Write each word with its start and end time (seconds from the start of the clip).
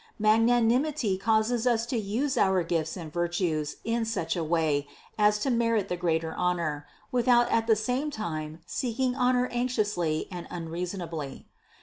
Magnanimity 0.17 1.15
causes 1.19 1.67
us 1.67 1.85
to 1.85 1.95
use 1.95 2.35
our 2.35 2.63
gifts 2.63 2.97
and 2.97 3.13
virtues 3.13 3.75
in 3.83 4.03
such 4.03 4.35
a 4.35 4.43
way 4.43 4.87
as 5.15 5.37
to 5.37 5.51
merit 5.51 5.89
the 5.89 5.95
greater 5.95 6.33
honor, 6.33 6.87
with 7.11 7.27
out 7.27 7.47
at 7.51 7.67
the 7.67 7.75
same 7.75 8.09
time 8.09 8.61
seeking 8.65 9.13
honor 9.15 9.45
anxiously 9.51 10.27
and 10.31 10.47
un 10.49 10.69
reasonably. 10.69 11.45